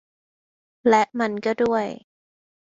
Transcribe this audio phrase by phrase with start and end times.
[0.89, 1.85] และมันก็ด้วย